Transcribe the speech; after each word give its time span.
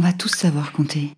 On 0.00 0.02
va 0.02 0.14
tous 0.14 0.34
savoir 0.34 0.72
compter. 0.72 1.12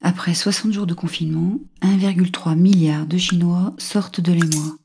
Après 0.00 0.32
60 0.32 0.72
jours 0.72 0.86
de 0.86 0.94
confinement, 0.94 1.58
1,3 1.82 2.54
milliard 2.54 3.04
de 3.04 3.18
Chinois 3.18 3.74
sortent 3.78 4.20
de 4.20 4.30
l'émoi. 4.30 4.76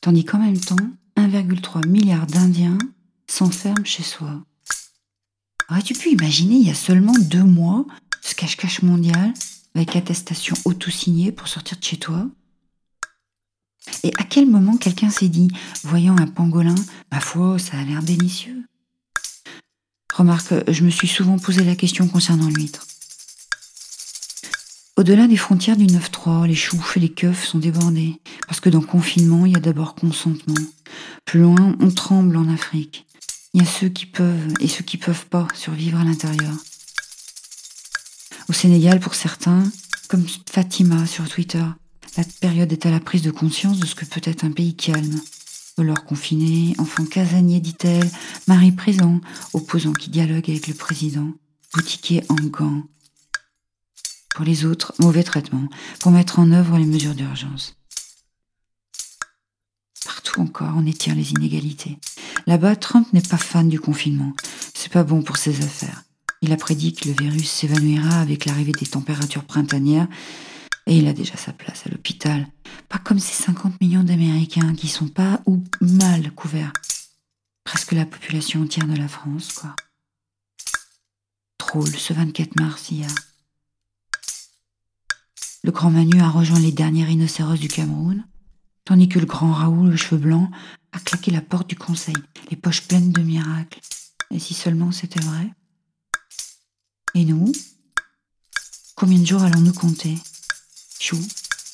Tandis 0.00 0.24
qu'en 0.24 0.38
même 0.38 0.58
temps, 0.58 0.88
1,3 1.18 1.86
milliard 1.86 2.26
d'Indiens 2.26 2.78
s'enferment 3.26 3.84
chez 3.84 4.02
soi. 4.02 4.42
Aurais-tu 5.68 5.92
pu 5.92 6.12
imaginer 6.12 6.54
il 6.54 6.66
y 6.66 6.70
a 6.70 6.74
seulement 6.74 7.12
deux 7.12 7.44
mois 7.44 7.84
ce 8.22 8.34
cache-cache 8.34 8.80
mondial 8.80 9.34
avec 9.74 9.94
attestation 9.94 10.56
auto-signée 10.64 11.32
pour 11.32 11.46
sortir 11.46 11.76
de 11.76 11.84
chez 11.84 11.98
toi? 11.98 12.26
Et 14.02 14.12
à 14.16 14.24
quel 14.24 14.46
moment 14.46 14.78
quelqu'un 14.78 15.10
s'est 15.10 15.28
dit, 15.28 15.48
voyant 15.82 16.16
un 16.16 16.26
pangolin, 16.26 16.74
ma 17.12 17.20
foi, 17.20 17.58
ça 17.58 17.78
a 17.78 17.84
l'air 17.84 18.02
délicieux 18.02 18.64
Remarque, 20.20 20.52
je 20.70 20.84
me 20.84 20.90
suis 20.90 21.08
souvent 21.08 21.38
posé 21.38 21.64
la 21.64 21.74
question 21.74 22.06
concernant 22.06 22.48
l'huître. 22.48 22.86
Au-delà 24.98 25.26
des 25.26 25.38
frontières 25.38 25.78
du 25.78 25.86
9-3, 25.86 26.46
les 26.46 26.54
choufs 26.54 26.98
et 26.98 27.00
les 27.00 27.08
keufs 27.08 27.46
sont 27.46 27.58
débordés, 27.58 28.20
parce 28.46 28.60
que 28.60 28.68
dans 28.68 28.82
confinement, 28.82 29.46
il 29.46 29.52
y 29.52 29.56
a 29.56 29.60
d'abord 29.60 29.94
consentement. 29.94 30.60
Plus 31.24 31.40
loin, 31.40 31.74
on 31.80 31.90
tremble 31.90 32.36
en 32.36 32.52
Afrique. 32.52 33.06
Il 33.54 33.62
y 33.62 33.64
a 33.64 33.66
ceux 33.66 33.88
qui 33.88 34.04
peuvent 34.04 34.52
et 34.60 34.68
ceux 34.68 34.84
qui 34.84 34.98
peuvent 34.98 35.24
pas 35.24 35.48
survivre 35.54 35.98
à 35.98 36.04
l'intérieur. 36.04 36.52
Au 38.50 38.52
Sénégal, 38.52 39.00
pour 39.00 39.14
certains, 39.14 39.64
comme 40.08 40.26
Fatima 40.52 41.06
sur 41.06 41.26
Twitter, 41.30 41.64
la 42.18 42.24
période 42.42 42.70
est 42.70 42.84
à 42.84 42.90
la 42.90 43.00
prise 43.00 43.22
de 43.22 43.30
conscience 43.30 43.78
de 43.78 43.86
ce 43.86 43.94
que 43.94 44.04
peut 44.04 44.20
être 44.24 44.44
un 44.44 44.52
pays 44.52 44.76
calme. 44.76 45.18
Leur 45.82 46.04
confiné, 46.04 46.74
enfant 46.78 47.04
casanier, 47.04 47.60
dit-elle, 47.60 48.10
mari 48.46 48.72
présent, 48.72 49.20
opposant 49.52 49.92
qui 49.92 50.10
dialogue 50.10 50.48
avec 50.48 50.66
le 50.66 50.74
président, 50.74 51.32
boutiquier 51.74 52.22
en 52.28 52.36
gants, 52.36 52.82
pour 54.34 54.44
les 54.44 54.64
autres, 54.64 54.94
mauvais 54.98 55.22
traitement, 55.22 55.68
pour 56.00 56.12
mettre 56.12 56.38
en 56.38 56.50
œuvre 56.52 56.78
les 56.78 56.86
mesures 56.86 57.14
d'urgence. 57.14 57.76
Partout 60.04 60.40
encore, 60.40 60.74
on 60.76 60.86
étire 60.86 61.14
les 61.14 61.32
inégalités. 61.32 61.98
Là-bas, 62.46 62.76
Trump 62.76 63.06
n'est 63.12 63.20
pas 63.20 63.36
fan 63.36 63.68
du 63.68 63.78
confinement. 63.78 64.32
C'est 64.74 64.92
pas 64.92 65.04
bon 65.04 65.22
pour 65.22 65.36
ses 65.36 65.62
affaires. 65.62 66.04
Il 66.42 66.52
a 66.52 66.56
prédit 66.56 66.94
que 66.94 67.08
le 67.08 67.14
virus 67.14 67.50
s'évanouira 67.50 68.18
avec 68.20 68.46
l'arrivée 68.46 68.72
des 68.72 68.86
températures 68.86 69.44
printanières 69.44 70.08
et 70.90 70.98
il 70.98 71.06
a 71.06 71.12
déjà 71.12 71.36
sa 71.36 71.52
place 71.52 71.86
à 71.86 71.90
l'hôpital. 71.90 72.48
Pas 72.88 72.98
comme 72.98 73.20
ces 73.20 73.40
50 73.44 73.80
millions 73.80 74.02
d'Américains 74.02 74.74
qui 74.74 74.88
sont 74.88 75.06
pas 75.06 75.40
ou 75.46 75.62
mal 75.80 76.32
couverts. 76.32 76.72
Presque 77.62 77.92
la 77.92 78.04
population 78.04 78.62
entière 78.62 78.88
de 78.88 78.96
la 78.96 79.06
France, 79.06 79.52
quoi. 79.52 79.76
Drôle, 81.60 81.94
ce 81.94 82.12
24 82.12 82.60
mars, 82.60 82.90
a 82.90 83.06
le 85.62 85.70
grand 85.70 85.90
Manu 85.90 86.20
a 86.20 86.28
rejoint 86.28 86.58
les 86.58 86.72
derniers 86.72 87.04
rhinocéros 87.04 87.60
du 87.60 87.68
Cameroun, 87.68 88.26
tandis 88.84 89.08
que 89.08 89.20
le 89.20 89.26
grand 89.26 89.52
Raoul, 89.52 89.92
aux 89.92 89.96
cheveux 89.96 90.20
blancs, 90.20 90.50
a 90.90 90.98
claqué 90.98 91.30
la 91.30 91.42
porte 91.42 91.68
du 91.68 91.76
conseil, 91.76 92.16
les 92.50 92.56
poches 92.56 92.88
pleines 92.88 93.12
de 93.12 93.20
miracles. 93.20 93.78
Et 94.32 94.40
si 94.40 94.54
seulement 94.54 94.90
c'était 94.90 95.20
vrai? 95.20 95.52
Et 97.14 97.24
nous? 97.24 97.52
Combien 98.96 99.20
de 99.20 99.26
jours 99.26 99.42
allons-nous 99.42 99.74
compter? 99.74 100.16
Chou, 101.02 101.16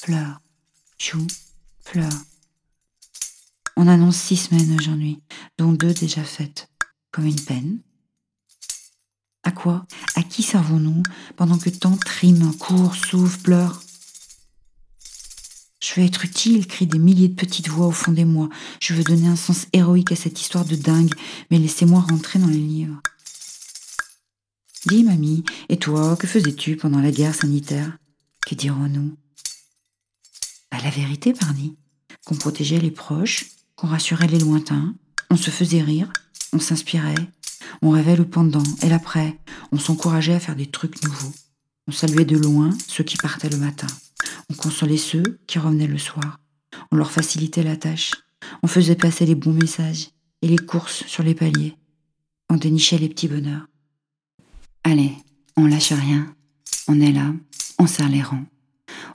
fleur, 0.03 0.41
chou, 0.99 1.27
fleur. 1.85 2.13
On 3.77 3.89
annonce 3.89 4.17
six 4.17 4.37
semaines 4.37 4.77
aujourd'hui, 4.79 5.21
dont 5.59 5.73
deux 5.73 5.93
déjà 5.93 6.23
faites, 6.23 6.71
comme 7.11 7.27
une 7.27 7.41
peine. 7.41 7.81
À 9.43 9.51
quoi 9.51 9.85
À 10.15 10.23
qui 10.23 10.45
servons-nous 10.45 11.03
pendant 11.35 11.59
que 11.59 11.71
tant 11.71 11.97
triment, 11.97 12.53
courent, 12.53 12.95
souffrent, 12.95 13.43
pleurent? 13.43 13.83
Je 15.83 15.95
veux 15.97 16.07
être 16.07 16.25
utile, 16.25 16.69
crient 16.69 16.87
des 16.87 17.01
milliers 17.01 17.29
de 17.29 17.35
petites 17.35 17.69
voix 17.69 17.89
au 17.89 17.93
fond 17.93 18.13
des 18.13 18.25
moi. 18.25 18.49
Je 18.81 18.95
veux 18.95 19.03
donner 19.03 19.27
un 19.27 19.35
sens 19.35 19.67
héroïque 19.73 20.13
à 20.13 20.17
cette 20.17 20.41
histoire 20.41 20.65
de 20.65 20.77
dingue, 20.77 21.13
mais 21.51 21.59
laissez-moi 21.59 22.07
rentrer 22.09 22.39
dans 22.39 22.47
les 22.47 22.59
livres. 22.59 23.03
Dis, 24.87 25.03
mamie, 25.03 25.43
et 25.69 25.79
toi, 25.79 26.17
que 26.17 26.29
faisais-tu 26.29 26.77
pendant 26.77 27.01
la 27.01 27.11
guerre 27.11 27.35
sanitaire? 27.35 27.99
Que 28.47 28.55
dirons-nous? 28.55 29.17
La 30.87 30.93
vérité, 30.93 31.33
Barney, 31.33 31.75
qu'on 32.27 32.37
protégeait 32.37 32.79
les 32.79 32.93
proches, 32.93 33.47
qu'on 33.75 33.89
rassurait 33.89 34.29
les 34.29 34.39
lointains, 34.39 34.95
on 35.31 35.37
se 35.37 35.51
faisait 35.51 35.83
rire, 35.83 36.13
on 36.53 36.61
s'inspirait, 36.61 37.29
on 37.83 37.91
rêvait 37.91 38.15
le 38.15 38.25
pendant 38.25 38.63
et 38.83 38.89
l'après. 38.89 39.37
On 39.73 39.81
s'encourageait 39.81 40.35
à 40.35 40.39
faire 40.39 40.55
des 40.55 40.71
trucs 40.71 41.03
nouveaux. 41.03 41.33
On 41.89 41.93
saluait 41.93 42.25
de 42.25 42.37
loin 42.37 42.71
ceux 42.87 43.03
qui 43.03 43.17
partaient 43.17 43.49
le 43.49 43.57
matin. 43.57 43.89
On 44.49 44.55
consolait 44.55 44.97
ceux 44.97 45.25
qui 45.49 45.59
revenaient 45.59 45.89
le 45.89 45.99
soir. 45.99 46.39
On 46.93 46.97
leur 46.97 47.11
facilitait 47.11 47.65
la 47.65 47.77
tâche. 47.77 48.13
On 48.63 48.69
faisait 48.69 48.95
passer 48.95 49.27
les 49.27 49.35
bons 49.35 49.55
messages 49.55 50.11
et 50.41 50.47
les 50.47 50.59
courses 50.59 51.05
sur 51.09 51.25
les 51.25 51.35
paliers. 51.35 51.75
On 52.49 52.57
dénichait 52.57 52.99
les 52.99 53.09
petits 53.09 53.27
bonheurs. 53.27 53.67
Allez, 54.85 55.15
on 55.57 55.67
lâche 55.67 55.93
rien. 55.93 56.33
On 56.87 57.01
est 57.01 57.11
là, 57.11 57.33
on 57.79 57.87
serre 57.87 58.09
les 58.09 58.23
rangs, 58.23 58.47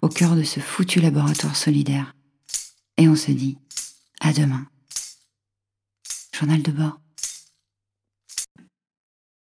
au 0.02 0.10
cœur 0.10 0.36
de 0.36 0.44
ce 0.44 0.60
foutu 0.60 1.00
laboratoire 1.00 1.56
solidaire. 1.56 2.16
Et 2.98 3.08
on 3.08 3.16
se 3.16 3.32
dit, 3.32 3.58
à 4.20 4.34
demain. 4.34 4.66
Journal 6.34 6.62
de 6.62 6.72
bord. 6.72 7.00